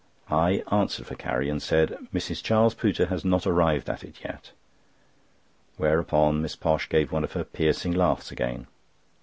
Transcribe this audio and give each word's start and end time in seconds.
I 0.31 0.63
answered 0.71 1.05
for 1.05 1.13
Carrie, 1.13 1.47
and 1.47 1.61
said: 1.61 1.95
"Mrs. 2.11 2.41
Charles 2.41 2.73
Pooter 2.73 3.09
has 3.09 3.23
not 3.23 3.45
arrived 3.45 3.87
at 3.87 4.03
it 4.03 4.15
yet," 4.25 4.49
whereupon 5.77 6.41
Miss 6.41 6.55
Posh 6.55 6.89
gave 6.89 7.11
one 7.11 7.23
of 7.23 7.33
her 7.33 7.43
piercing 7.43 7.91
laughs 7.93 8.31
again. 8.31 8.65